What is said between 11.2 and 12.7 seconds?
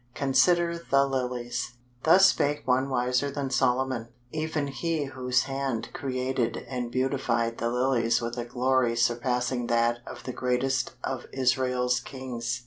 Israel's kings.